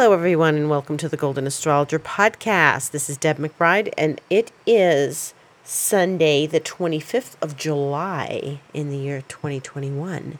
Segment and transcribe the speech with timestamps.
[0.00, 2.92] Hello, everyone, and welcome to the Golden Astrologer podcast.
[2.92, 9.22] This is Deb McBride, and it is Sunday, the 25th of July in the year
[9.26, 10.38] 2021.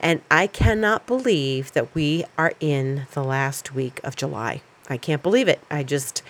[0.00, 4.62] And I cannot believe that we are in the last week of July.
[4.88, 5.60] I can't believe it.
[5.70, 6.22] I just,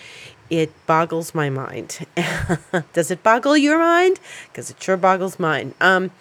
[0.49, 2.05] it boggles my mind.
[2.91, 4.19] Does it boggle your mind?
[4.49, 5.73] Because it sure boggles mine.
[5.79, 6.11] Um,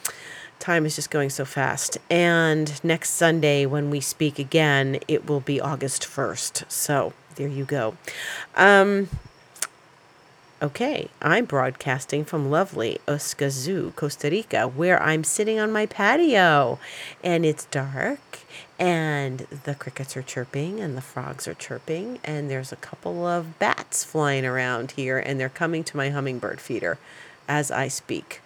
[0.64, 1.98] time is just going so fast.
[2.08, 6.70] And next Sunday, when we speak again, it will be August 1st.
[6.70, 7.96] So there you go.
[8.56, 9.10] Um,
[10.62, 16.78] okay, I'm broadcasting from lovely Escazú, Costa Rica, where I'm sitting on my patio.
[17.22, 18.38] And it's dark,
[18.78, 23.58] and the crickets are chirping, and the frogs are chirping, and there's a couple of
[23.58, 26.98] bats flying around here, and they're coming to my hummingbird feeder
[27.46, 28.40] as I speak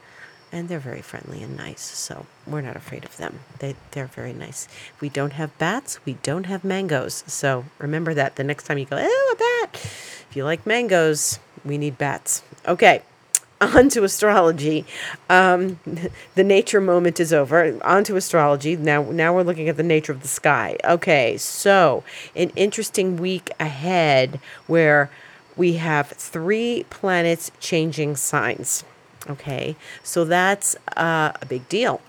[0.53, 1.83] and they're very friendly and nice.
[1.83, 3.41] So we're not afraid of them.
[3.59, 4.69] They they're very nice.
[5.01, 6.05] We don't have bats.
[6.05, 7.25] We don't have mangoes.
[7.27, 9.75] So remember that the next time you go, oh, a bat.
[9.75, 12.43] If you like mangoes, we need bats.
[12.67, 13.03] Okay.
[13.61, 14.85] On to astrology.
[15.29, 15.81] Um,
[16.35, 17.79] the nature moment is over.
[17.85, 18.77] On to astrology.
[18.77, 20.77] Now, now we're looking at the nature of the sky.
[20.85, 22.05] Okay, so
[22.37, 25.11] an interesting week ahead where
[25.57, 28.85] we have three planets changing signs.
[29.29, 32.01] Okay, so that's uh, a big deal.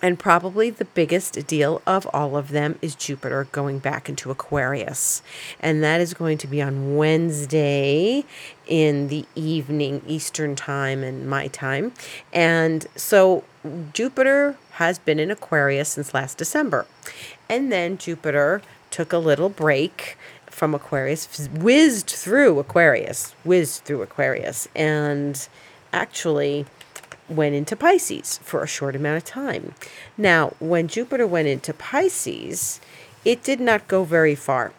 [0.00, 5.22] And probably the biggest deal of all of them is Jupiter going back into Aquarius.
[5.58, 8.24] And that is going to be on Wednesday
[8.66, 11.92] in the evening, Eastern time and my time.
[12.32, 13.42] And so
[13.92, 16.86] Jupiter has been in Aquarius since last December.
[17.48, 24.68] And then Jupiter took a little break from Aquarius, whizzed through Aquarius, whizzed through Aquarius.
[24.76, 25.48] And
[25.98, 26.64] actually
[27.28, 29.74] went into Pisces for a short amount of time.
[30.16, 32.80] Now, when Jupiter went into Pisces,
[33.24, 34.72] it did not go very far.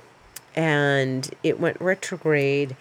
[0.56, 2.76] And it went retrograde,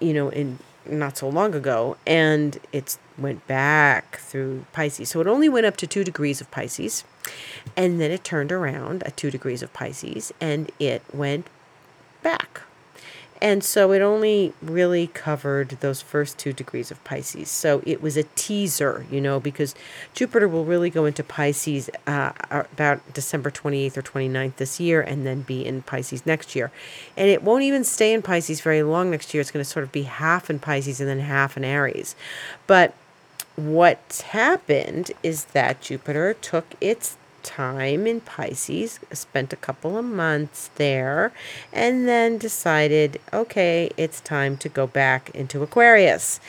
[0.00, 5.10] you know, in not so long ago, and it went back through Pisces.
[5.10, 7.04] So it only went up to two degrees of Pisces,
[7.76, 11.46] and then it turned around at two degrees of Pisces, and it went
[12.22, 12.62] back
[13.40, 17.48] and so it only really covered those first two degrees of Pisces.
[17.48, 19.74] So it was a teaser, you know, because
[20.14, 25.24] Jupiter will really go into Pisces uh, about December 28th or 29th this year and
[25.24, 26.72] then be in Pisces next year.
[27.16, 29.40] And it won't even stay in Pisces very long next year.
[29.40, 32.16] It's going to sort of be half in Pisces and then half in Aries.
[32.66, 32.94] But
[33.56, 40.70] what's happened is that Jupiter took its time in Pisces, spent a couple of months
[40.76, 41.32] there,
[41.72, 46.40] and then decided, okay, it's time to go back into Aquarius.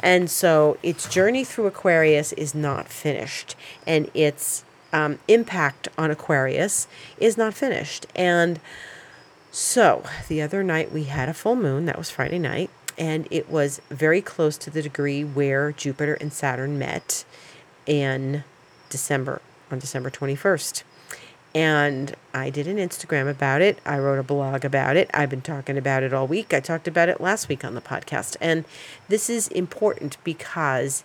[0.00, 6.88] And so its journey through Aquarius is not finished, and its um, impact on Aquarius
[7.18, 8.06] is not finished.
[8.14, 8.60] And
[9.50, 13.48] so the other night we had a full moon, that was Friday night, and it
[13.48, 17.24] was very close to the degree where Jupiter and Saturn met
[17.86, 18.44] in
[18.90, 19.40] December
[19.70, 20.82] on December 21st.
[21.54, 23.78] And I did an Instagram about it.
[23.84, 25.10] I wrote a blog about it.
[25.14, 26.52] I've been talking about it all week.
[26.52, 28.36] I talked about it last week on the podcast.
[28.40, 28.64] And
[29.08, 31.04] this is important because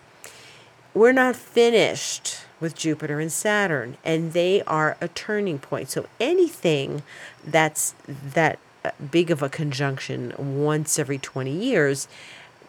[0.94, 5.90] we're not finished with Jupiter and Saturn, and they are a turning point.
[5.90, 7.04] So anything
[7.44, 12.08] that's that uh, big of a conjunction once every 20 years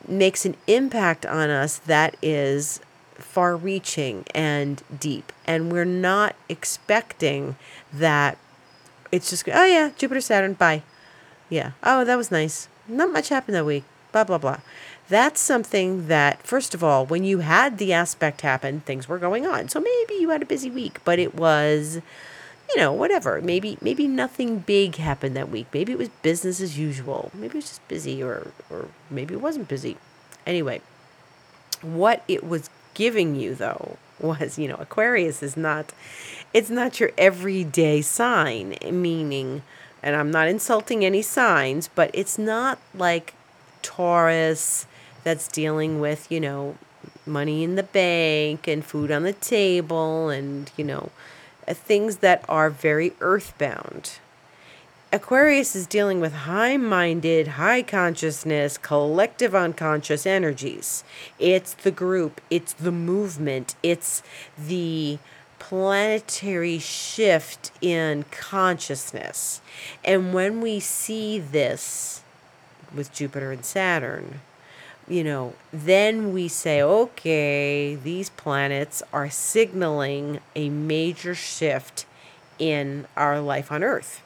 [0.06, 2.80] makes an impact on us that is
[3.14, 5.32] far reaching and deep.
[5.46, 7.56] And we're not expecting
[7.92, 8.38] that
[9.12, 10.82] it's just, oh yeah, Jupiter, Saturn, bye.
[11.48, 11.72] Yeah.
[11.82, 12.68] Oh, that was nice.
[12.88, 13.84] Not much happened that week.
[14.12, 14.58] Blah, blah, blah.
[15.08, 19.46] That's something that, first of all, when you had the aspect happen, things were going
[19.46, 19.68] on.
[19.68, 22.00] So maybe you had a busy week, but it was,
[22.70, 23.40] you know, whatever.
[23.42, 25.66] Maybe maybe nothing big happened that week.
[25.74, 27.30] Maybe it was business as usual.
[27.34, 29.98] Maybe it was just busy or or maybe it wasn't busy.
[30.46, 30.80] Anyway,
[31.82, 35.92] what it was giving you though was you know aquarius is not
[36.52, 39.62] it's not your everyday sign meaning
[40.02, 43.34] and i'm not insulting any signs but it's not like
[43.82, 44.86] taurus
[45.24, 46.76] that's dealing with you know
[47.26, 51.10] money in the bank and food on the table and you know
[51.66, 54.18] uh, things that are very earthbound
[55.14, 61.04] Aquarius is dealing with high minded, high consciousness, collective unconscious energies.
[61.38, 64.24] It's the group, it's the movement, it's
[64.58, 65.20] the
[65.60, 69.60] planetary shift in consciousness.
[70.04, 72.24] And when we see this
[72.92, 74.40] with Jupiter and Saturn,
[75.06, 82.04] you know, then we say, okay, these planets are signaling a major shift
[82.58, 84.20] in our life on Earth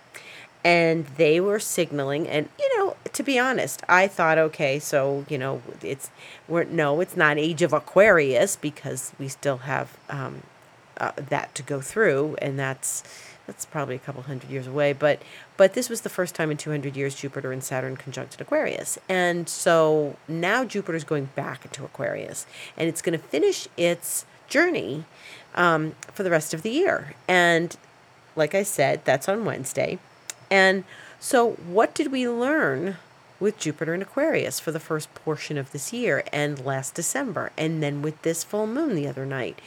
[0.68, 5.38] and they were signaling and you know to be honest i thought okay so you
[5.38, 6.10] know it's
[6.46, 10.42] we're no it's not age of aquarius because we still have um,
[10.98, 13.02] uh, that to go through and that's
[13.46, 15.22] that's probably a couple hundred years away but
[15.56, 18.98] but this was the first time in 200 years jupiter and saturn conjuncted aquarius.
[19.08, 25.04] And so now jupiter's going back into aquarius and it's going to finish its journey
[25.54, 27.14] um, for the rest of the year.
[27.26, 27.74] And
[28.36, 29.98] like i said that's on wednesday
[30.50, 30.84] and
[31.20, 32.96] so, what did we learn
[33.40, 37.82] with Jupiter and Aquarius for the first portion of this year and last December, and
[37.82, 39.60] then with this full moon the other night?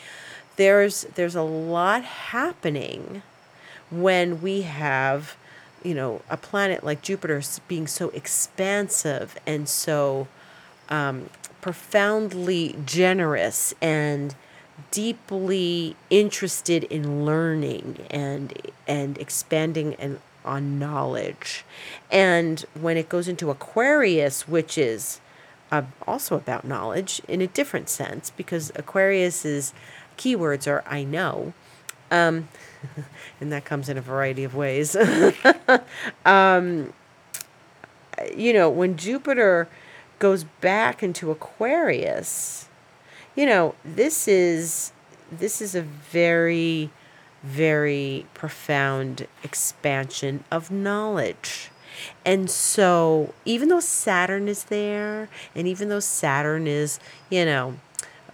[0.56, 3.22] There's there's a lot happening
[3.90, 5.36] when we have,
[5.84, 10.28] you know, a planet like Jupiter being so expansive and so
[10.90, 11.30] um,
[11.60, 14.36] profoundly generous and
[14.90, 18.54] deeply interested in learning and
[18.88, 21.64] and expanding and on knowledge.
[22.12, 25.20] And when it goes into Aquarius, which is
[25.72, 29.74] uh, also about knowledge in a different sense, because Aquarius's
[30.18, 31.54] keywords are I know.
[32.10, 32.50] Um,
[33.42, 34.96] and that comes in a variety of ways.
[36.26, 36.94] um,
[38.36, 39.68] you know, when Jupiter
[40.20, 42.68] goes back into Aquarius,
[43.36, 44.92] you know, this is
[45.32, 46.90] this is a very
[47.44, 51.72] very profound expansion of knowledge.
[52.26, 57.00] And so, even though Saturn is there, and even though Saturn is,
[57.30, 57.76] you know,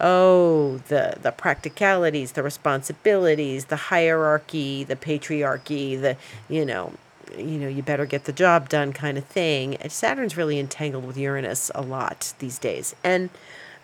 [0.00, 6.16] oh, the, the practicalities, the responsibilities, the hierarchy, the patriarchy, the,
[6.48, 6.92] you know,
[7.36, 9.76] you know, you better get the job done kind of thing.
[9.88, 12.94] Saturn's really entangled with Uranus a lot these days.
[13.04, 13.28] And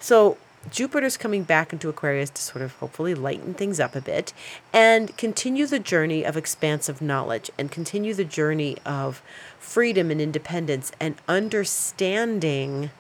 [0.01, 0.39] so
[0.71, 4.33] Jupiter's coming back into Aquarius to sort of hopefully lighten things up a bit
[4.73, 9.23] and continue the journey of expansive knowledge and continue the journey of
[9.59, 12.91] freedom and independence and understanding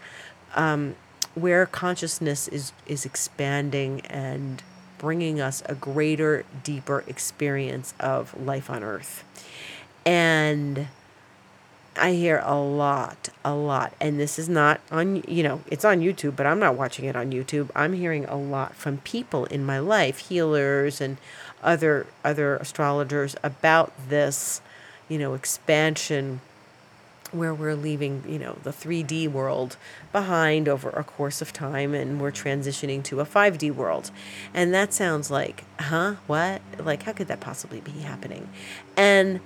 [0.55, 0.94] um,
[1.34, 4.62] where consciousness is, is expanding and
[4.99, 9.25] bringing us a greater, deeper experience of life on Earth.
[10.06, 10.88] And
[11.96, 13.93] I hear a lot, a lot.
[14.00, 17.14] And this is not on, you know, it's on YouTube, but I'm not watching it
[17.14, 17.70] on YouTube.
[17.75, 21.19] I'm hearing a lot from people in my life, healers and
[21.62, 24.61] other other astrologers about this,
[25.08, 26.41] you know, expansion
[27.31, 29.76] where we're leaving, you know, the 3D world
[30.12, 34.11] behind over a course of time and we're transitioning to a 5D world.
[34.52, 36.17] And that sounds like, huh?
[36.26, 36.62] What?
[36.79, 38.49] Like how could that possibly be happening?
[38.96, 39.41] And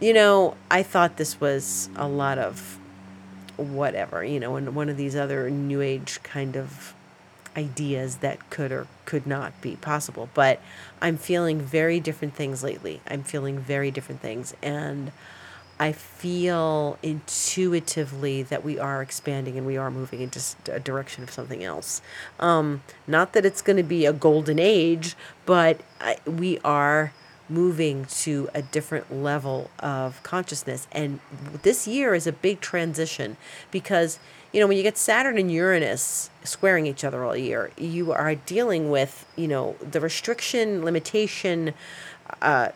[0.00, 2.78] you know, I thought this was a lot of
[3.56, 6.94] whatever, you know, and one of these other new age kind of
[7.56, 10.28] ideas that could or could not be possible.
[10.34, 10.60] But
[11.02, 13.00] I'm feeling very different things lately.
[13.08, 14.54] I'm feeling very different things.
[14.62, 15.10] And
[15.80, 20.40] I feel intuitively that we are expanding and we are moving into
[20.70, 22.02] a direction of something else.
[22.38, 25.16] Um, not that it's going to be a golden age,
[25.46, 27.12] but I, we are
[27.48, 30.86] moving to a different level of consciousness.
[30.92, 31.20] And
[31.62, 33.36] this year is a big transition
[33.70, 34.18] because,
[34.52, 38.34] you know, when you get Saturn and Uranus squaring each other all year, you are
[38.34, 41.74] dealing with, you know, the restriction, limitation,
[42.42, 42.70] uh,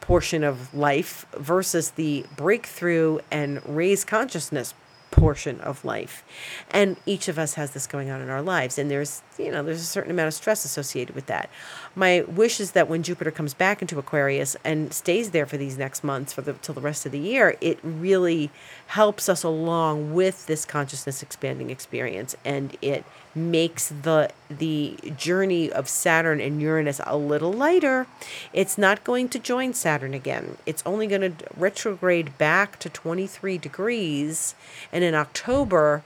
[0.00, 4.72] portion of life versus the breakthrough and raise consciousness
[5.10, 6.24] portion of life.
[6.70, 8.78] And each of us has this going on in our lives.
[8.78, 11.50] And there's, you know, there's a certain amount of stress associated with that.
[11.94, 15.78] My wish is that when Jupiter comes back into Aquarius and stays there for these
[15.78, 18.50] next months for the till the rest of the year, it really
[18.88, 25.88] helps us along with this consciousness expanding experience and it makes the the journey of
[25.88, 28.06] Saturn and Uranus a little lighter.
[28.52, 30.56] It's not going to join Saturn again.
[30.64, 34.54] It's only going to retrograde back to 23 degrees
[34.90, 36.02] and in October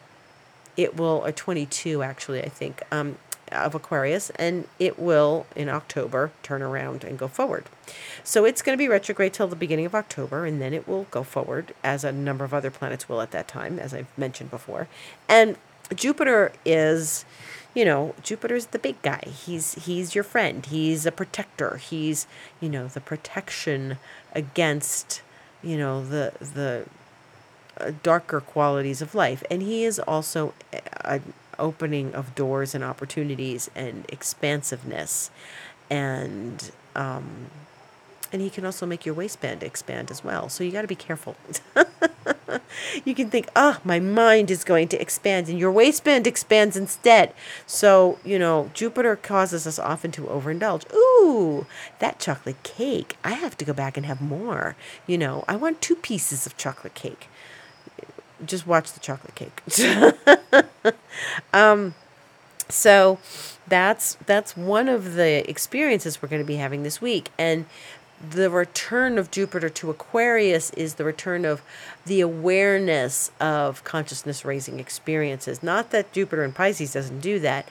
[0.77, 3.17] it will or 22 actually I think um,
[3.53, 7.67] of Aquarius and it will in October turn around and go forward.
[8.25, 11.05] So it's going to be retrograde till the beginning of October and then it will
[11.11, 14.51] go forward as a number of other planets will at that time as I've mentioned
[14.51, 14.89] before.
[15.29, 15.57] And
[15.95, 17.25] Jupiter is,
[17.75, 19.23] you know, Jupiter's the big guy.
[19.27, 20.65] He's he's your friend.
[20.65, 21.77] He's a protector.
[21.77, 22.27] He's,
[22.61, 23.99] you know, the protection
[24.35, 25.23] against,
[25.63, 27.02] you know, the the uh,
[27.83, 29.43] Uh, darker qualities of life.
[29.51, 35.31] And he is also uh, an opening of doors and opportunities and expansiveness
[35.91, 37.51] and um
[38.33, 40.49] and he can also make your waistband expand as well.
[40.49, 41.37] So you got to be careful.
[43.05, 47.35] you can think, oh, my mind is going to expand, and your waistband expands instead.
[47.67, 50.91] So, you know, Jupiter causes us often to overindulge.
[50.95, 51.67] Ooh,
[51.99, 53.19] that chocolate cake.
[53.23, 54.77] I have to go back and have more.
[55.07, 57.29] You know, I want two pieces of chocolate cake.
[58.45, 59.63] Just watch the chocolate cake.
[61.53, 61.95] um,
[62.69, 63.19] so
[63.69, 67.67] that's that's one of the experiences we're going to be having this week and
[68.31, 71.63] the return of Jupiter to Aquarius is the return of
[72.07, 75.63] the awareness of consciousness raising experiences.
[75.63, 77.69] Not that Jupiter in Pisces doesn't do that.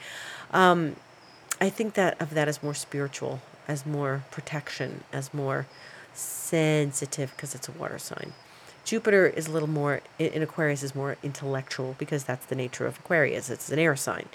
[0.50, 0.96] Um,
[1.60, 5.66] I think that of that as more spiritual, as more protection, as more
[6.12, 8.34] sensitive because it's a water sign.
[8.84, 12.98] Jupiter is a little more in Aquarius is more intellectual because that's the nature of
[12.98, 13.48] Aquarius.
[13.50, 14.28] It's an air sign.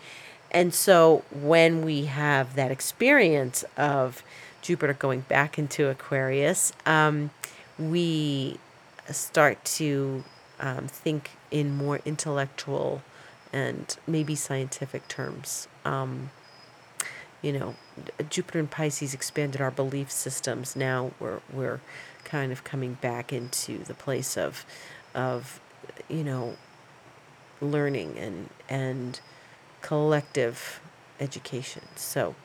[0.51, 4.24] And so when we have that experience of
[4.62, 7.32] Jupiter going back into Aquarius, um,
[7.77, 8.58] we
[9.12, 10.24] start to
[10.60, 13.01] um, think in more intellectual
[13.54, 15.68] and maybe scientific terms.
[15.86, 16.32] Um,
[17.42, 17.75] you know,
[18.30, 20.75] Jupiter and Pisces expanded our belief systems.
[20.75, 21.82] Now we're we're
[22.24, 24.66] kind of coming back into the place of
[25.13, 25.60] of
[26.10, 26.56] you know
[27.62, 29.20] learning and and
[29.82, 30.80] collective
[31.20, 31.84] education.
[31.96, 32.36] So,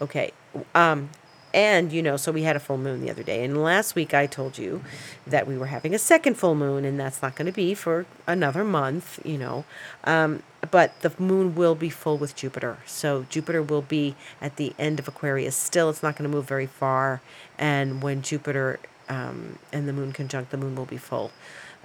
[0.00, 0.32] okay.
[0.74, 1.10] Um,
[1.52, 3.44] and, you know, so we had a full moon the other day.
[3.44, 4.82] And last week I told you
[5.26, 8.06] that we were having a second full moon, and that's not going to be for
[8.26, 9.64] another month, you know.
[10.04, 12.78] Um, but the moon will be full with Jupiter.
[12.86, 15.56] So Jupiter will be at the end of Aquarius.
[15.56, 17.20] Still, it's not going to move very far.
[17.58, 18.78] And when Jupiter
[19.08, 21.32] um, and the moon conjunct, the moon will be full.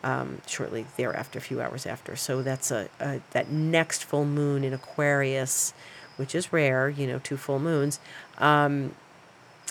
[0.03, 2.15] Um, shortly thereafter, a few hours after.
[2.15, 5.73] So that's a, a that next full moon in Aquarius,
[6.17, 7.99] which is rare, you know, two full moons.
[8.37, 8.93] Um,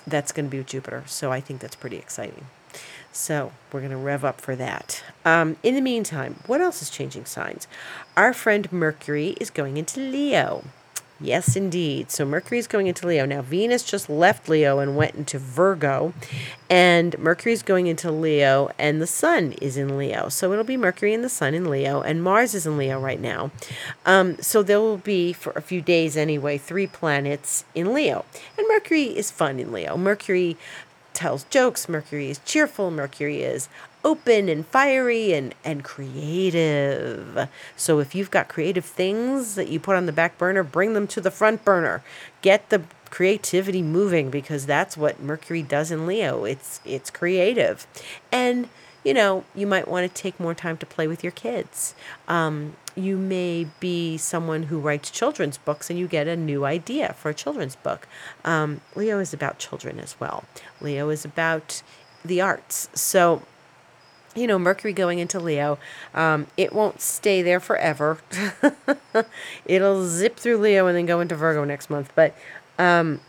[0.06, 1.04] that's going to be with Jupiter.
[1.06, 2.46] So I think that's pretty exciting.
[3.12, 5.04] So we're going to rev up for that.
[5.24, 7.68] Um, in the meantime, what else is changing signs?
[8.16, 10.64] Our friend Mercury is going into Leo.
[11.24, 12.10] Yes, indeed.
[12.10, 13.24] So Mercury is going into Leo.
[13.24, 16.12] Now, Venus just left Leo and went into Virgo,
[16.68, 20.28] and Mercury is going into Leo, and the Sun is in Leo.
[20.28, 23.20] So it'll be Mercury and the Sun in Leo, and Mars is in Leo right
[23.20, 23.50] now.
[24.04, 28.26] Um, so there will be, for a few days anyway, three planets in Leo.
[28.58, 29.96] And Mercury is fun in Leo.
[29.96, 30.58] Mercury
[31.14, 33.70] tells jokes, Mercury is cheerful, Mercury is
[34.04, 37.48] open and fiery and, and creative.
[37.76, 41.06] So if you've got creative things that you put on the back burner, bring them
[41.08, 42.04] to the front burner.
[42.42, 46.44] Get the creativity moving because that's what Mercury does in Leo.
[46.44, 47.86] It's it's creative.
[48.30, 48.68] And
[49.04, 51.94] you know, you might want to take more time to play with your kids.
[52.26, 57.12] Um, you may be someone who writes children's books and you get a new idea
[57.12, 58.08] for a children's book.
[58.44, 60.44] Um, Leo is about children as well.
[60.80, 61.82] Leo is about
[62.24, 62.88] the arts.
[62.94, 63.42] So
[64.34, 65.78] you know, Mercury going into Leo,
[66.14, 68.18] um, it won't stay there forever.
[69.66, 72.10] It'll zip through Leo and then go into Virgo next month.
[72.14, 72.36] But
[72.78, 73.20] um,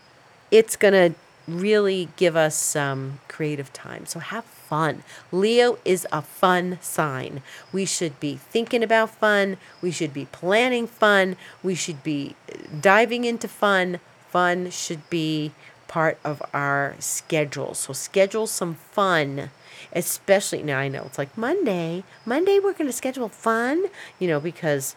[0.50, 4.06] it's going to really give us some creative time.
[4.06, 5.04] So have fun.
[5.30, 7.42] Leo is a fun sign.
[7.72, 9.56] We should be thinking about fun.
[9.80, 11.36] We should be planning fun.
[11.62, 12.34] We should be
[12.80, 14.00] diving into fun.
[14.28, 15.52] Fun should be
[15.86, 17.74] part of our schedule.
[17.74, 19.50] So schedule some fun
[19.92, 22.04] especially now I know it's like Monday.
[22.24, 23.86] Monday we're going to schedule fun,
[24.18, 24.96] you know, because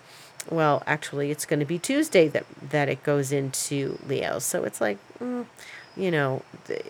[0.50, 4.40] well, actually it's going to be Tuesday that that it goes into Leo.
[4.40, 5.46] So it's like, mm,
[5.96, 6.82] you know, the,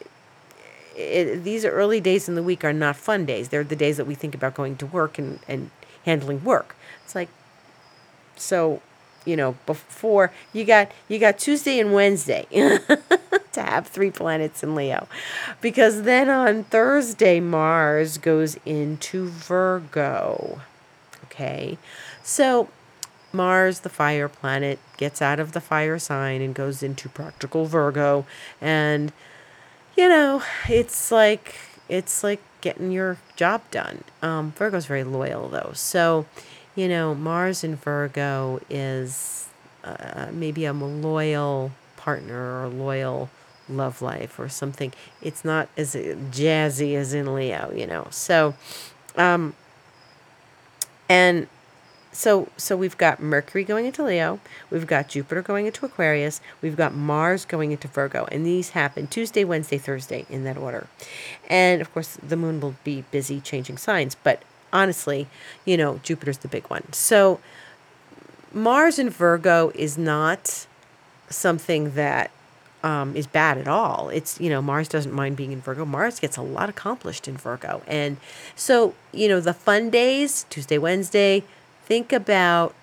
[0.95, 3.49] it, these early days in the week are not fun days.
[3.49, 5.71] They're the days that we think about going to work and and
[6.05, 6.75] handling work.
[7.03, 7.29] It's like
[8.35, 8.81] so
[9.25, 12.47] you know before you got you got Tuesday and Wednesday
[13.59, 15.07] to have three planets in Leo.
[15.61, 20.61] Because then on Thursday Mars goes into Virgo.
[21.25, 21.77] Okay?
[22.23, 22.69] So
[23.31, 28.25] Mars the fire planet gets out of the fire sign and goes into practical Virgo.
[28.59, 29.11] And
[29.95, 31.55] you know it's like
[31.87, 34.03] it's like getting your job done.
[34.21, 35.71] Um Virgo's very loyal though.
[35.73, 36.25] So
[36.75, 39.47] you know, Mars in Virgo is
[39.83, 43.29] uh, maybe a loyal partner or loyal
[43.69, 44.93] love life or something.
[45.21, 48.07] It's not as jazzy as in Leo, you know.
[48.11, 48.55] So,
[49.15, 49.53] um,
[51.07, 51.47] and
[52.11, 56.75] so so we've got Mercury going into Leo, we've got Jupiter going into Aquarius, we've
[56.75, 60.87] got Mars going into Virgo, and these happen Tuesday, Wednesday, Thursday in that order.
[61.49, 65.27] And of course, the moon will be busy changing signs, but honestly,
[65.65, 66.91] you know, Jupiter's the big one.
[66.93, 67.39] So
[68.51, 70.65] Mars in Virgo is not
[71.29, 72.31] something that
[72.83, 74.09] um, is bad at all.
[74.09, 75.85] It's, you know, Mars doesn't mind being in Virgo.
[75.85, 77.81] Mars gets a lot accomplished in Virgo.
[77.87, 78.17] And
[78.55, 81.43] so, you know, the fun days, Tuesday, Wednesday,
[81.85, 82.73] think about,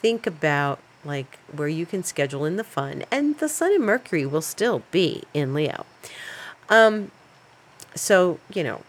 [0.00, 3.04] think about like where you can schedule in the fun.
[3.10, 5.86] And the Sun and Mercury will still be in Leo.
[6.68, 7.10] Um,
[7.94, 8.82] so, you know,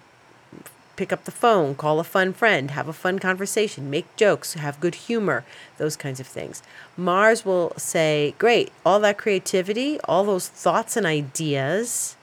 [1.00, 4.82] pick up the phone, call a fun friend, have a fun conversation, make jokes, have
[4.82, 5.46] good humor,
[5.77, 6.62] those kinds of things.
[6.98, 12.18] Mars will say, Great, all that creativity, all those thoughts and ideas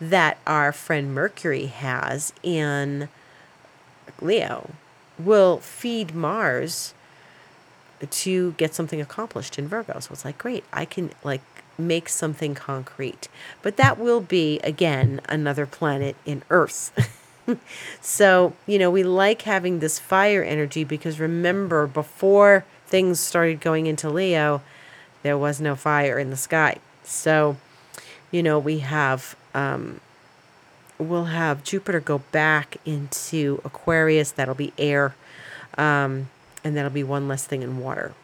[0.00, 3.10] that our friend Mercury has in
[4.18, 4.70] Leo
[5.18, 6.94] will feed Mars
[8.10, 10.00] to get something accomplished in Virgo.
[10.00, 11.42] So it's like, great, I can like
[11.76, 13.28] make something concrete.
[13.60, 17.18] But that will be, again, another planet in Earth.
[18.00, 23.86] so, you know, we like having this fire energy because remember, before things started going
[23.86, 24.62] into Leo,
[25.22, 26.76] there was no fire in the sky.
[27.04, 27.56] So,
[28.30, 30.00] you know, we have, um,
[30.98, 34.30] we'll have Jupiter go back into Aquarius.
[34.30, 35.14] That'll be air.
[35.78, 36.28] Um,
[36.64, 38.14] and that'll be one less thing in water.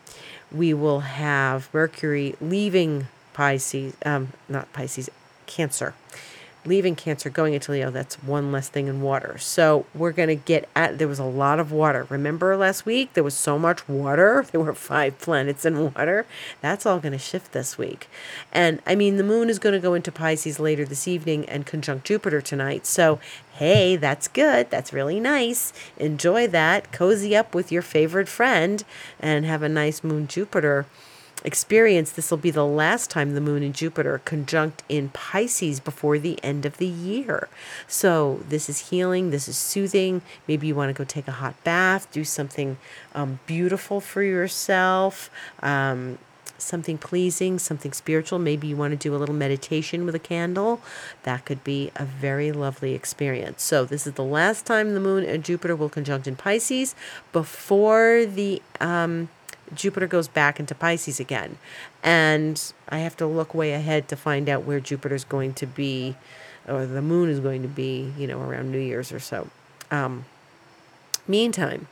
[0.51, 5.11] We will have Mercury leaving Pisces, um, not Pisces,
[5.47, 5.95] Cancer
[6.69, 9.37] leaving Cancer, going into Leo, that's one less thing in water.
[9.39, 12.07] So we're going to get at, there was a lot of water.
[12.09, 13.15] Remember last week?
[13.15, 14.45] There was so much water.
[14.59, 16.27] There were five planets in water.
[16.61, 18.09] That's all going to shift this week.
[18.51, 21.67] And I mean, the moon is going to go into Pisces later this evening and
[21.67, 22.87] conjunct Jupiter tonight.
[22.87, 23.21] So,
[23.53, 24.71] hey, that's good.
[24.71, 25.73] That's really nice.
[25.99, 26.93] Enjoy that.
[26.93, 28.85] Cozy up with your favorite friend
[29.21, 30.87] and have a nice moon Jupiter
[31.45, 36.18] experience, this will be the last time the moon and Jupiter conjunct in Pisces before
[36.18, 37.49] the end of the year.
[37.87, 40.23] So, this is healing, this is soothing.
[40.47, 42.78] Maybe you want to go take a hot bath, do something
[43.14, 45.30] um, beautiful for yourself.
[45.61, 46.18] Um,
[46.59, 48.38] something pleasing, something spiritual.
[48.40, 50.80] Maybe you want to do a little meditation with a candle.
[51.23, 53.62] That could be a very lovely experience.
[53.62, 56.95] So, this is the last time the moon and Jupiter will conjunct in Pisces
[57.33, 59.28] before the um,
[59.75, 61.59] Jupiter goes back into Pisces again.
[62.03, 66.17] And I have to look way ahead to find out where Jupiter's going to be,
[66.67, 69.49] or the moon is going to be, you know, around New Year's or so.
[69.91, 70.25] Um,
[71.27, 71.87] meantime,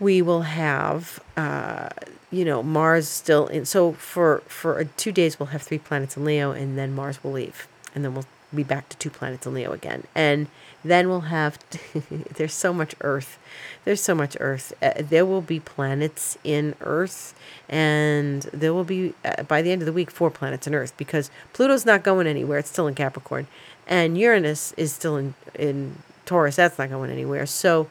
[0.00, 1.90] we will have, uh,
[2.30, 3.64] you know, Mars still in.
[3.64, 7.32] So for for two days, we'll have three planets in Leo, and then Mars will
[7.32, 10.04] leave, and then we'll be back to two planets in Leo again.
[10.14, 10.48] And
[10.84, 11.58] then we'll have,
[12.34, 13.38] there's so much Earth.
[13.84, 14.72] There's so much Earth.
[14.82, 17.34] Uh, there will be planets in Earth,
[17.68, 20.92] and there will be, uh, by the end of the week, four planets in Earth
[20.96, 22.58] because Pluto's not going anywhere.
[22.58, 23.46] It's still in Capricorn.
[23.86, 26.56] And Uranus is still in, in Taurus.
[26.56, 27.46] That's not going anywhere.
[27.46, 27.88] So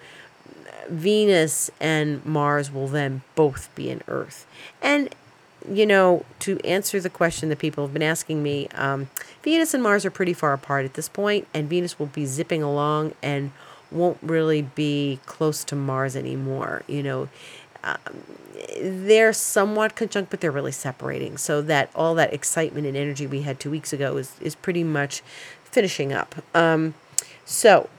[0.89, 4.45] Venus and Mars will then both be in Earth.
[4.81, 5.13] And
[5.69, 9.09] you know, to answer the question that people have been asking me, um,
[9.43, 12.63] Venus and Mars are pretty far apart at this point, and Venus will be zipping
[12.63, 13.51] along and
[13.91, 16.83] won't really be close to Mars anymore.
[16.87, 17.29] You know,
[17.83, 17.97] um,
[18.79, 21.37] they're somewhat conjunct, but they're really separating.
[21.37, 24.83] So that all that excitement and energy we had two weeks ago is is pretty
[24.83, 25.21] much
[25.63, 26.35] finishing up.
[26.53, 26.93] Um,
[27.45, 27.89] so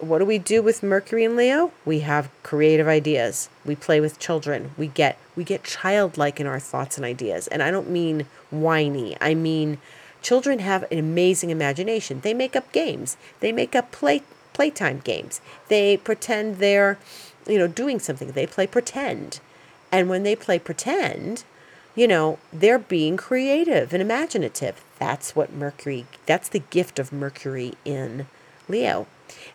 [0.00, 1.72] what do we do with Mercury and Leo?
[1.84, 3.48] We have creative ideas.
[3.64, 4.72] We play with children.
[4.76, 7.46] We get we get childlike in our thoughts and ideas.
[7.48, 9.16] And I don't mean whiny.
[9.20, 9.78] I mean
[10.22, 12.20] children have an amazing imagination.
[12.20, 13.16] They make up games.
[13.40, 15.40] They make up play playtime games.
[15.68, 16.98] They pretend they're,
[17.46, 18.32] you know, doing something.
[18.32, 19.40] They play pretend.
[19.92, 21.44] And when they play pretend,
[21.94, 24.82] you know, they're being creative and imaginative.
[24.98, 28.26] That's what Mercury, that's the gift of Mercury in
[28.68, 29.06] Leo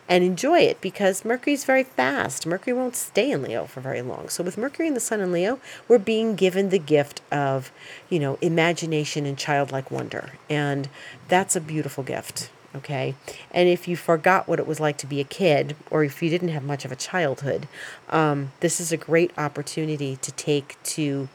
[0.07, 2.45] and enjoy it because Mercury's very fast.
[2.45, 4.29] Mercury won't stay in Leo for very long.
[4.29, 7.71] So with Mercury and the Sun in Leo, we're being given the gift of,
[8.09, 10.33] you know, imagination and childlike wonder.
[10.49, 10.89] And
[11.27, 12.49] that's a beautiful gift.
[12.75, 13.15] Okay.
[13.51, 16.29] And if you forgot what it was like to be a kid, or if you
[16.29, 17.67] didn't have much of a childhood,
[18.09, 21.29] um, this is a great opportunity to take to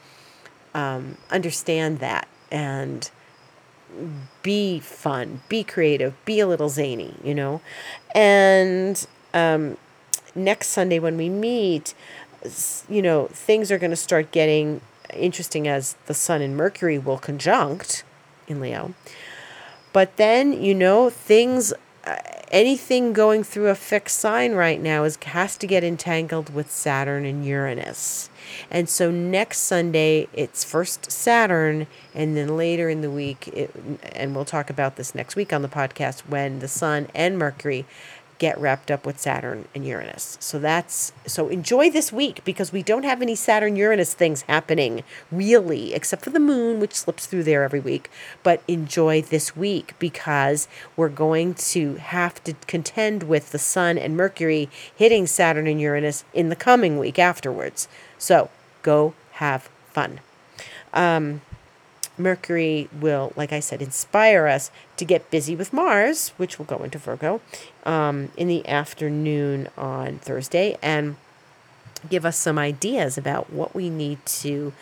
[0.73, 3.09] um, understand that and
[4.43, 7.61] be fun, be creative, be a little zany, you know.
[8.15, 9.77] And um,
[10.35, 11.93] next Sunday when we meet,
[12.89, 14.81] you know, things are going to start getting
[15.13, 18.03] interesting as the Sun and Mercury will conjunct
[18.47, 18.93] in Leo.
[19.93, 21.73] But then, you know, things,
[22.03, 22.15] Uh,
[22.51, 27.25] anything going through a fixed sign right now is has to get entangled with Saturn
[27.25, 28.29] and Uranus.
[28.69, 33.71] And so next Sunday, it's first Saturn, and then later in the week, it,
[34.13, 37.85] and we'll talk about this next week on the podcast, when the Sun and Mercury
[38.41, 40.35] get wrapped up with Saturn and Uranus.
[40.41, 45.03] So that's so enjoy this week because we don't have any Saturn Uranus things happening
[45.31, 48.09] really, except for the moon, which slips through there every week.
[48.41, 54.17] But enjoy this week because we're going to have to contend with the Sun and
[54.17, 57.87] Mercury hitting Saturn and Uranus in the coming week afterwards.
[58.17, 58.49] So
[58.81, 60.19] go have fun.
[60.95, 61.41] Um,
[62.21, 66.77] Mercury will, like I said, inspire us to get busy with Mars, which will go
[66.83, 67.41] into Virgo
[67.85, 71.15] um, in the afternoon on Thursday, and
[72.09, 74.73] give us some ideas about what we need to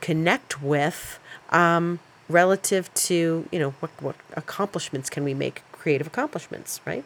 [0.00, 1.18] connect with
[1.50, 7.04] um, relative to, you know, what, what accomplishments can we make creative accomplishments, right?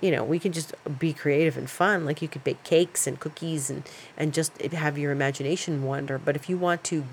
[0.00, 2.06] You know, we can just be creative and fun.
[2.06, 3.82] Like you could bake cakes and cookies and,
[4.16, 6.18] and just have your imagination wander.
[6.18, 7.04] But if you want to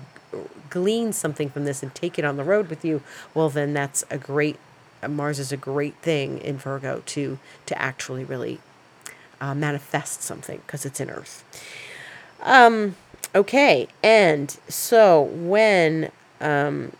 [0.72, 3.02] glean something from this and take it on the road with you,
[3.34, 4.56] well, then that's a great,
[5.06, 8.58] Mars is a great thing in Virgo to, to actually really
[9.40, 11.44] uh, manifest something because it's in Earth.
[12.42, 12.96] Um,
[13.34, 13.86] okay.
[14.02, 16.92] And so when, um,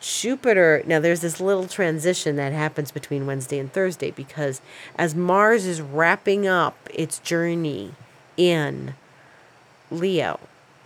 [0.00, 4.60] Jupiter, now there's this little transition that happens between Wednesday and Thursday because
[4.96, 7.94] as Mars is wrapping up its journey
[8.36, 8.94] in
[9.90, 10.38] Leo,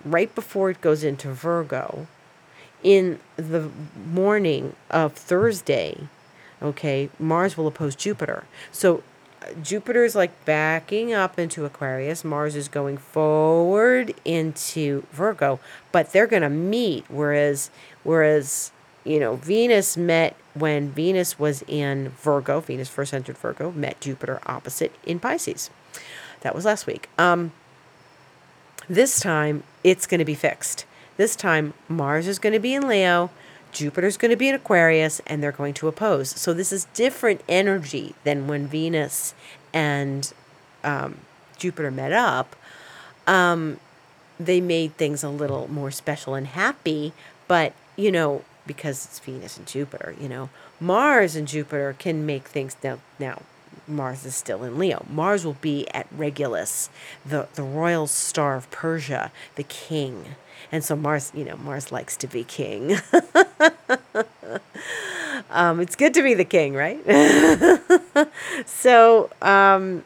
[0.05, 2.07] right before it goes into Virgo,
[2.83, 6.09] in the morning of Thursday,
[6.63, 8.45] okay, Mars will oppose Jupiter.
[8.71, 9.03] So
[9.63, 12.25] Jupiter is like backing up into Aquarius.
[12.25, 15.59] Mars is going forward into Virgo,
[15.93, 17.05] but they're going to meet.
[17.09, 17.71] Whereas,
[18.03, 18.73] whereas
[19.05, 22.61] you know, Venus met when Venus was in Virgo.
[22.61, 25.71] Venus first entered Virgo, met Jupiter opposite in Pisces.
[26.41, 27.09] That was last week.
[27.17, 27.53] Um,
[28.89, 30.85] this time, it's going to be fixed.
[31.16, 33.31] This time, Mars is going to be in Leo,
[33.70, 36.31] Jupiter's going to be in Aquarius, and they're going to oppose.
[36.31, 39.35] So, this is different energy than when Venus
[39.72, 40.33] and
[40.83, 41.18] um,
[41.57, 42.57] Jupiter met up.
[43.27, 43.79] Um,
[44.40, 47.12] they made things a little more special and happy,
[47.46, 52.49] but you know, because it's Venus and Jupiter, you know, Mars and Jupiter can make
[52.49, 52.99] things now.
[53.18, 53.42] Now,
[53.89, 55.05] Mars is still in Leo.
[55.09, 56.91] Mars will be at Regulus,
[57.25, 60.37] the, the royal star of Persia, the king.
[60.73, 62.93] And so Mars, you know, Mars likes to be king.
[65.51, 67.01] um, it's good to be the king, right?
[68.67, 70.05] so um,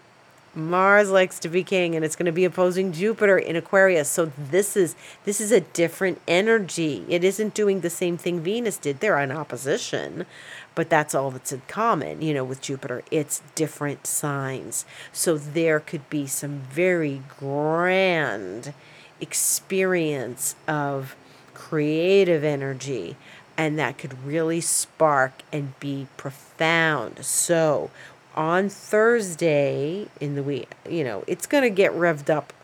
[0.55, 4.09] Mars likes to be king, and it's going to be opposing Jupiter in Aquarius.
[4.09, 7.05] So this is this is a different energy.
[7.09, 9.01] It isn't doing the same thing Venus did.
[9.01, 10.27] They're in opposition,
[10.75, 13.03] but that's all that's in common, you know, with Jupiter.
[13.11, 14.85] It's different signs.
[15.13, 18.73] So there could be some very grand
[19.21, 21.15] experience of
[21.55, 23.17] creative energy
[23.61, 27.23] and that could really spark and be profound.
[27.25, 27.91] So
[28.35, 32.55] on Thursday in the week, you know, it's going to get revved up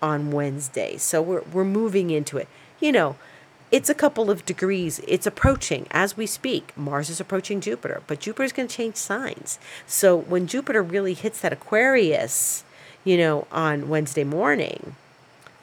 [0.00, 0.96] on Wednesday.
[0.96, 2.48] So we're we're moving into it.
[2.80, 3.16] You know,
[3.70, 5.00] it's a couple of degrees.
[5.06, 6.76] It's approaching as we speak.
[6.76, 9.58] Mars is approaching Jupiter, but Jupiter's going to change signs.
[9.86, 12.64] So when Jupiter really hits that Aquarius,
[13.04, 14.94] you know, on Wednesday morning,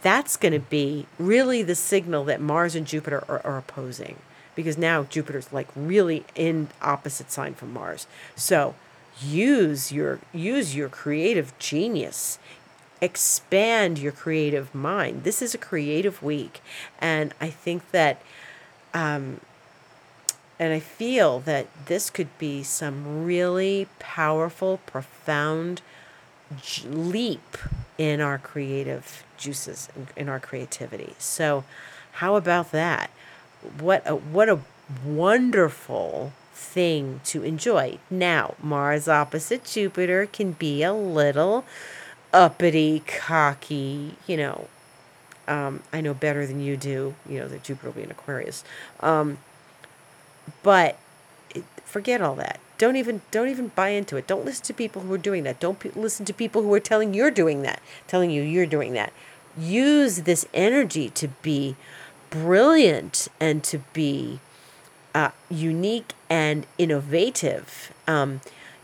[0.01, 4.17] that's going to be really the signal that Mars and Jupiter are, are opposing
[4.55, 8.05] because now Jupiter's like really in opposite sign from Mars.
[8.35, 8.75] So
[9.21, 12.37] use your use your creative genius
[13.03, 15.23] expand your creative mind.
[15.23, 16.61] This is a creative week.
[16.99, 18.21] And I think that,
[18.93, 19.41] um,
[20.57, 25.81] and I feel that this could be some really powerful, profound
[26.87, 27.57] leap
[27.97, 31.15] in our creative juices, in our creativity.
[31.19, 31.65] So,
[32.13, 33.09] how about that?
[33.79, 34.59] What a, what a
[35.03, 37.97] wonderful thing to enjoy.
[38.09, 41.65] Now, Mars opposite Jupiter can be a little
[42.33, 44.67] uppity, cocky, you know,
[45.47, 48.63] um, I know better than you do, you know, that Jupiter will be in Aquarius.
[49.01, 49.37] Um,
[50.61, 50.97] but
[51.53, 52.59] it, forget all that.
[52.77, 54.27] Don't even don't even buy into it.
[54.27, 55.59] Don't listen to people who are doing that.
[55.59, 58.93] Don't pe- listen to people who are telling you're doing that, telling you you're doing
[58.93, 59.13] that.
[59.57, 61.75] Use this energy to be
[62.29, 64.39] brilliant and to be
[65.13, 67.93] uh, unique and innovative.
[68.07, 68.41] Um,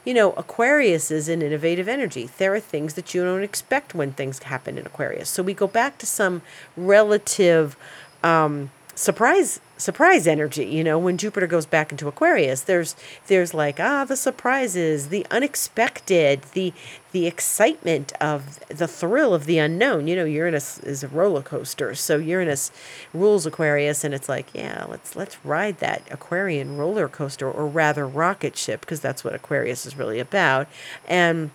[0.09, 2.31] you know, Aquarius is an innovative energy.
[2.39, 5.29] There are things that you don't expect when things happen in Aquarius.
[5.29, 6.41] So we go back to some
[6.75, 7.77] relative
[8.23, 13.79] um, surprise surprise energy you know when jupiter goes back into aquarius there's there's like
[13.79, 16.73] ah the surprises the unexpected the
[17.13, 20.07] the excitement of the thrill of the unknown.
[20.07, 22.71] You know uranus is a roller coaster so uranus
[23.13, 28.05] rules aquarius and it's like yeah let's let's ride that aquarian roller coaster or rather
[28.05, 30.67] rocket ship because that's what aquarius is really about.
[31.07, 31.51] And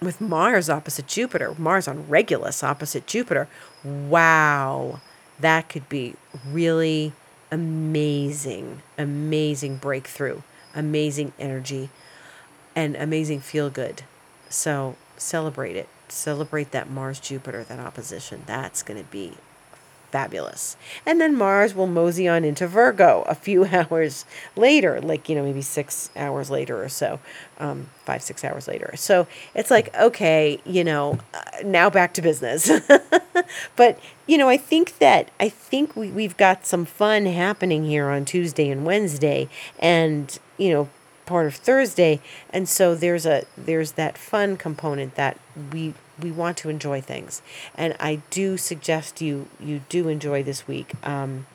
[0.00, 3.48] with Mars opposite Jupiter, Mars on Regulus opposite Jupiter,
[3.82, 5.00] wow,
[5.40, 6.14] that could be
[6.46, 7.12] really
[7.50, 10.42] amazing, amazing breakthrough,
[10.74, 11.90] amazing energy,
[12.74, 14.02] and amazing feel good.
[14.48, 15.88] So celebrate it.
[16.08, 18.42] Celebrate that Mars Jupiter, that opposition.
[18.46, 19.32] That's going to be
[20.10, 20.76] fabulous.
[21.04, 24.24] And then Mars will mosey on into Virgo a few hours
[24.56, 27.20] later, like, you know, maybe six hours later or so,
[27.58, 28.94] um, five, six hours later.
[28.96, 32.70] So it's like, okay, you know, uh, now back to business.
[33.76, 38.08] but, you know, I think that, I think we, we've got some fun happening here
[38.08, 39.48] on Tuesday and Wednesday.
[39.78, 40.88] And, you know,
[41.26, 45.38] part of Thursday, and so there's a there's that fun component that
[45.72, 47.42] we we want to enjoy things,
[47.74, 51.46] and I do suggest you you do enjoy this week um,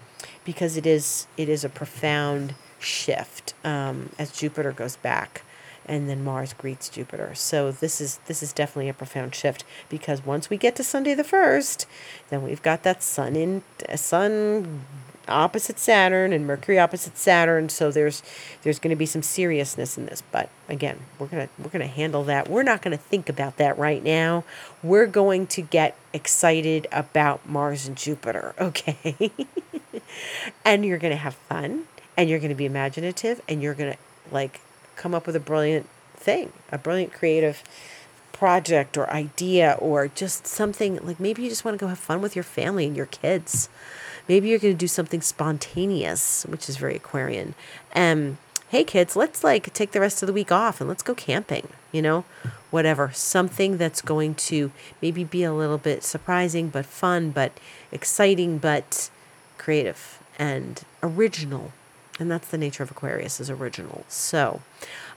[0.45, 5.43] because it is it is a profound shift um, as Jupiter goes back
[5.85, 7.33] and then Mars greets Jupiter.
[7.35, 11.13] So this is this is definitely a profound shift because once we get to Sunday
[11.13, 11.85] the first,
[12.29, 13.63] then we've got that sun in
[13.95, 14.85] sun
[15.27, 17.69] opposite Saturn and Mercury opposite Saturn.
[17.69, 18.23] So there's
[18.63, 20.21] there's going to be some seriousness in this.
[20.31, 22.49] But again, we're gonna we're gonna handle that.
[22.49, 24.43] We're not going to think about that right now.
[24.83, 28.55] We're going to get excited about Mars and Jupiter.
[28.61, 29.31] Okay,
[30.63, 33.93] and you're going to have fun, and you're going to be imaginative, and you're going
[33.93, 33.99] to
[34.33, 34.61] like
[34.95, 37.63] come up with a brilliant thing, a brilliant creative
[38.31, 42.21] project or idea or just something like maybe you just want to go have fun
[42.21, 43.69] with your family and your kids.
[44.31, 47.53] Maybe you're going to do something spontaneous, which is very Aquarian.
[47.93, 48.37] Um,
[48.69, 51.67] hey kids, let's like take the rest of the week off and let's go camping,
[51.91, 52.23] you know?
[52.69, 53.11] Whatever.
[53.13, 57.51] Something that's going to maybe be a little bit surprising but fun but
[57.91, 59.09] exciting but
[59.57, 61.73] creative and original.
[62.17, 64.05] And that's the nature of Aquarius is original.
[64.07, 64.61] So,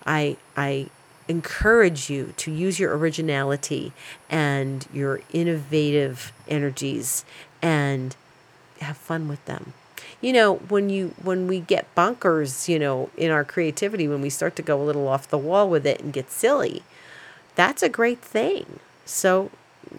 [0.05, 0.89] I I
[1.29, 3.93] encourage you to use your originality
[4.29, 7.25] and your innovative energies
[7.63, 8.17] and
[8.85, 9.73] have fun with them.
[10.21, 14.31] You know, when you when we get bunkers you know, in our creativity, when we
[14.31, 16.83] start to go a little off the wall with it and get silly,
[17.55, 18.81] that's a great thing.
[19.05, 19.51] So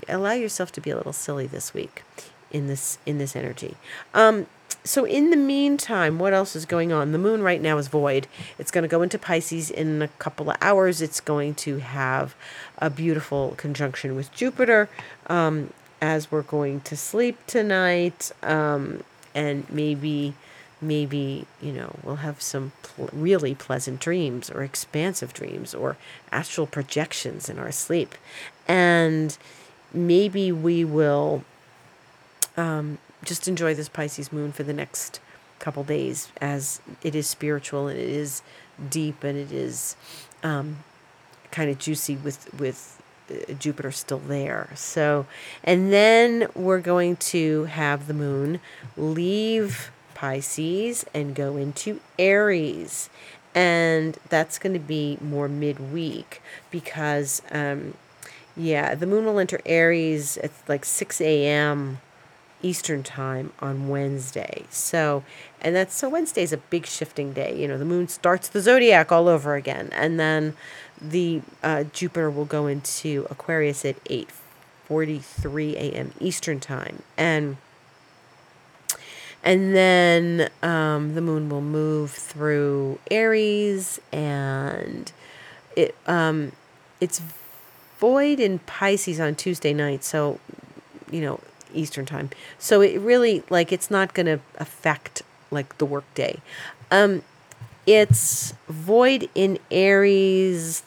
[0.09, 2.03] allow yourself to be a little silly this week
[2.51, 3.75] in this in this energy.
[4.13, 4.47] Um,
[4.83, 7.11] so in the meantime, what else is going on?
[7.11, 8.27] The moon right now is void.
[8.59, 11.01] It's going to go into Pisces in a couple of hours.
[11.01, 12.35] It's going to have
[12.77, 14.87] a beautiful conjunction with Jupiter.
[15.25, 15.71] Um,
[16.05, 20.35] as we're going to sleep tonight um, and maybe
[20.79, 25.97] maybe you know we'll have some pl- really pleasant dreams or expansive dreams or
[26.31, 28.13] astral projections in our sleep.
[28.67, 29.35] And
[29.91, 31.43] maybe we will
[32.55, 35.19] um, just enjoy this pisces moon for the next
[35.57, 38.43] couple days as it is spiritual and it is
[38.91, 39.95] deep and it is
[40.43, 40.83] um,
[41.49, 42.94] kind of juicy with with
[43.59, 44.69] Jupiter still there.
[44.75, 45.25] So,
[45.63, 48.59] and then we're going to have the moon
[48.97, 53.09] leave Pisces and go into Aries.
[53.53, 57.93] And that's going to be more midweek because, um,
[58.57, 61.99] yeah, the moon will enter Aries at like 6 a.m.
[62.61, 64.65] Eastern time on Wednesday.
[64.69, 65.23] So,
[65.61, 67.59] and that's so Wednesday's a big shifting day.
[67.59, 69.89] You know, the moon starts the zodiac all over again.
[69.93, 70.55] And then
[71.01, 76.11] the uh, Jupiter will go into Aquarius at 8:43 a.m.
[76.19, 77.57] Eastern time, and
[79.43, 85.11] and then um, the moon will move through Aries, and
[85.75, 86.51] it um,
[86.99, 87.21] it's
[87.99, 90.39] void in Pisces on Tuesday night, so
[91.11, 91.39] you know
[91.73, 92.31] Eastern time.
[92.57, 96.39] So it really like it's not going to affect like the work day.
[96.89, 97.23] Um,
[97.85, 100.81] it's void in Aries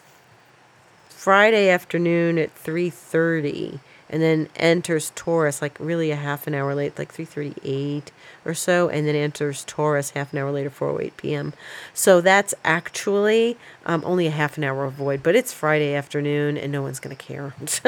[1.18, 6.96] Friday afternoon at 3:30 and then enters Taurus like really a half an hour late,
[6.96, 8.12] like 3:38
[8.44, 11.54] or so, and then enters Taurus half an hour later, 4:08 p.m.
[11.92, 16.56] So that's actually um, only a half an hour of void, but it's Friday afternoon,
[16.56, 17.52] and no one's gonna care.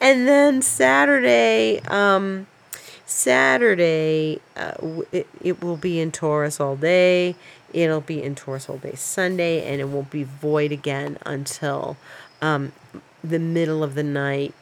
[0.00, 2.46] and then Saturday, um,
[3.12, 4.72] Saturday, uh,
[5.12, 7.36] it, it will be in Taurus all day.
[7.72, 11.96] It'll be in Taurus all day Sunday, and it will be void again until
[12.40, 12.72] um,
[13.22, 14.54] the middle of the night.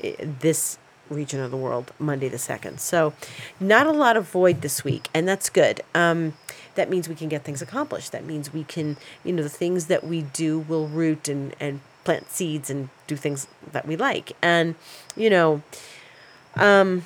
[0.00, 0.78] This
[1.10, 2.80] region of the world, Monday the 2nd.
[2.80, 3.12] So,
[3.60, 5.80] not a lot of void this week, and that's good.
[5.94, 6.34] Um,
[6.76, 8.12] that means we can get things accomplished.
[8.12, 11.80] That means we can, you know, the things that we do will root and, and
[12.04, 14.32] plant seeds and do things that we like.
[14.40, 14.76] And,
[15.16, 15.62] you know,
[16.56, 17.04] um,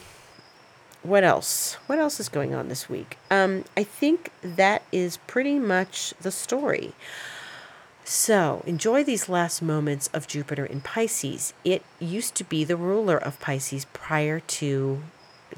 [1.03, 1.75] what else?
[1.87, 3.19] What else is going on this week?
[3.31, 6.93] Um, I think that is pretty much the story.
[8.05, 11.55] So enjoy these last moments of Jupiter in Pisces.
[11.65, 15.03] It used to be the ruler of Pisces prior to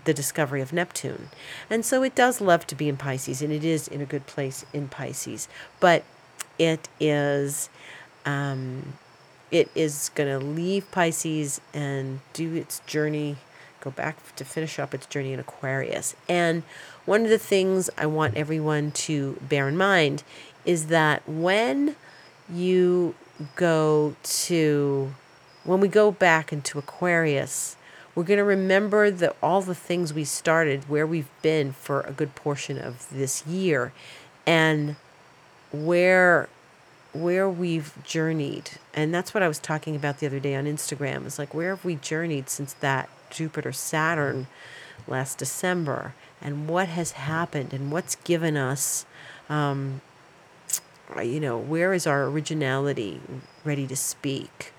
[0.04, 1.30] the discovery of Neptune.
[1.70, 4.26] And so it does love to be in Pisces, and it is in a good
[4.26, 5.48] place in Pisces.
[5.80, 6.04] But
[6.58, 7.68] it is.
[8.26, 8.94] Um,
[9.50, 13.36] it is going to leave Pisces and do its journey,
[13.84, 16.16] go back to finish up its journey in Aquarius.
[16.28, 16.62] And
[17.04, 20.24] one of the things I want everyone to bear in mind
[20.64, 21.94] is that when
[22.50, 23.14] you
[23.54, 25.14] go to,
[25.64, 27.76] when we go back into Aquarius,
[28.14, 32.12] we're going to remember that all the things we started, where we've been for a
[32.12, 33.92] good portion of this year,
[34.46, 34.96] and
[35.72, 36.48] where
[37.12, 38.72] where we've journeyed.
[38.92, 41.26] And that's what I was talking about the other day on Instagram.
[41.26, 44.46] It's like, where have we journeyed since that Jupiter Saturn
[45.06, 46.14] last December?
[46.40, 47.72] And what has happened?
[47.72, 49.06] And what's given us,
[49.48, 50.00] um,
[51.22, 53.20] you know, where is our originality
[53.64, 54.72] ready to speak?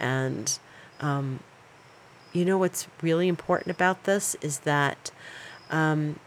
[0.00, 0.58] And,
[1.00, 1.40] um,
[2.32, 5.10] you know, what's really important about this is that.
[5.70, 6.18] Um,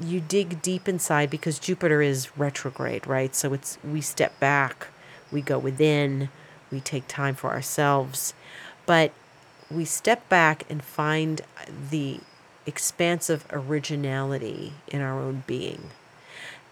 [0.00, 3.32] you dig deep inside because Jupiter is retrograde, right?
[3.32, 4.88] So it's we step back
[5.34, 6.30] we go within,
[6.70, 8.32] we take time for ourselves,
[8.86, 9.12] but
[9.74, 11.42] we step back and find
[11.90, 12.20] the
[12.66, 15.90] expansive originality in our own being.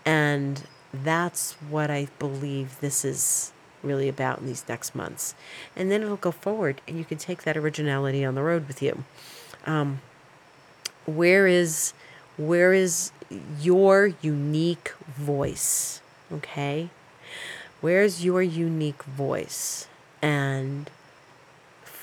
[0.05, 5.35] And that's what I believe this is really about in these next months.
[5.77, 8.83] And then it'll go forward, and you can take that originality on the road with
[8.83, 9.05] you.
[9.67, 10.01] Um,
[11.07, 11.95] where is
[12.37, 13.13] where is
[13.61, 16.01] your unique voice?
[16.33, 16.91] Okay.
[17.81, 19.89] Where's your unique voice?
[20.21, 20.89] And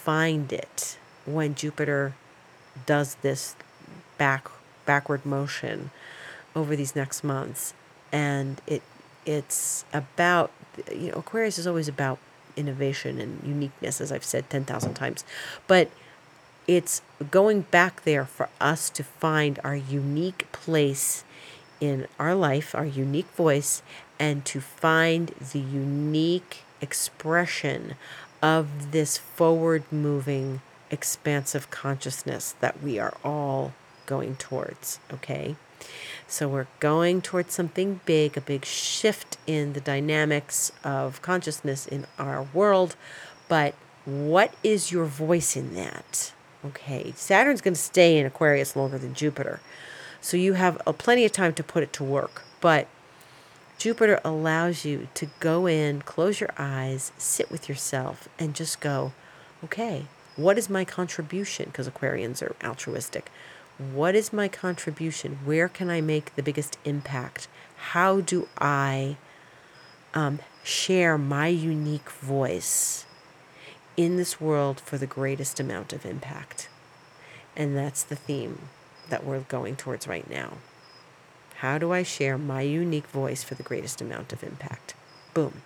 [0.03, 2.13] find it when Jupiter
[2.85, 3.55] does this
[4.17, 4.49] back
[4.85, 5.91] backward motion
[6.55, 7.73] over these next months.
[8.11, 8.81] And it
[9.25, 10.51] it's about
[10.91, 12.17] you know, Aquarius is always about
[12.55, 15.23] innovation and uniqueness, as I've said 10,000 times.
[15.67, 15.89] But
[16.67, 21.23] it's going back there for us to find our unique place
[21.79, 23.81] in our life, our unique voice,
[24.19, 27.95] and to find the unique expression
[28.41, 33.73] of this forward moving, expansive consciousness that we are all
[34.05, 34.99] going towards.
[35.13, 35.55] Okay.
[36.27, 42.05] So we're going towards something big, a big shift in the dynamics of consciousness in
[42.17, 42.95] our world.
[43.47, 43.75] But
[44.05, 46.33] what is your voice in that?
[46.65, 47.13] Okay.
[47.15, 49.61] Saturn's going to stay in Aquarius longer than Jupiter.
[50.21, 52.43] So you have a plenty of time to put it to work.
[52.61, 52.87] But
[53.79, 59.13] Jupiter allows you to go in, close your eyes, sit with yourself, and just go,
[59.63, 61.67] okay, what is my contribution?
[61.67, 63.31] Because Aquarians are altruistic.
[63.77, 65.39] What is my contribution?
[65.45, 67.47] Where can I make the biggest impact?
[67.91, 69.15] How do I
[70.13, 73.05] um, share my unique voice
[73.95, 76.67] in this world for the greatest amount of impact?
[77.55, 78.59] And that's the theme
[79.07, 80.57] that we're going towards right now.
[81.59, 84.93] How do I share my unique voice for the greatest amount of impact?
[85.33, 85.61] Boom.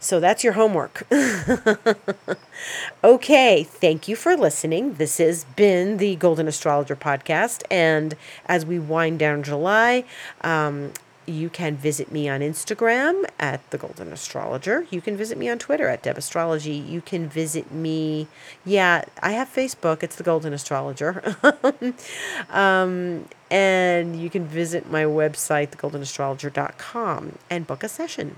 [0.00, 1.06] So that's your homework.
[3.04, 4.94] okay, thank you for listening.
[4.94, 7.62] This has been the Golden Astrologer podcast.
[7.70, 10.04] And as we wind down July,
[10.40, 10.90] um,
[11.26, 14.86] you can visit me on Instagram at the Golden Astrologer.
[14.90, 16.74] You can visit me on Twitter at Deb Astrology.
[16.74, 18.28] You can visit me,
[18.64, 20.02] yeah, I have Facebook.
[20.02, 21.36] It's the Golden Astrologer.
[22.50, 28.36] um, and you can visit my website, thegoldenastrologer.com, and book a session.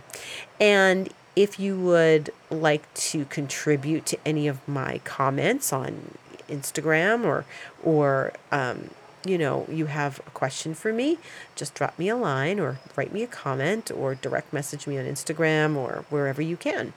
[0.60, 6.16] And if you would like to contribute to any of my comments on
[6.48, 7.44] Instagram or
[7.82, 8.90] or um,
[9.24, 11.18] you know, you have a question for me,
[11.54, 15.04] just drop me a line or write me a comment or direct message me on
[15.04, 16.92] Instagram or wherever you can.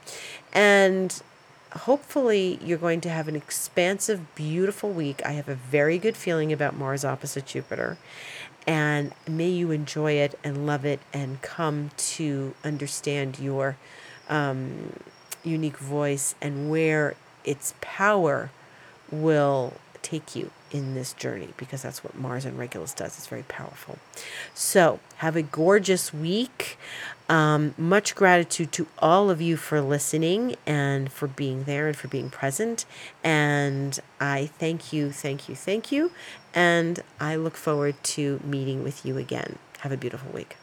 [0.54, 1.22] And
[1.72, 5.26] hopefully, you're going to have an expansive, beautiful week.
[5.26, 7.98] I have a very good feeling about Mars opposite Jupiter.
[8.66, 13.78] And may you enjoy it and love it and come to understand your
[14.28, 14.92] um,
[15.44, 18.52] unique voice and where its power
[19.10, 23.18] will take you in this journey because that's what Mars and Regulus does.
[23.18, 24.00] It's very powerful.
[24.54, 26.78] So, have a gorgeous week.
[27.30, 32.08] Um, much gratitude to all of you for listening and for being there and for
[32.08, 32.86] being present.
[33.24, 36.12] And I thank you, thank you, thank you.
[36.54, 39.58] And I look forward to meeting with you again.
[39.80, 40.56] Have a beautiful week.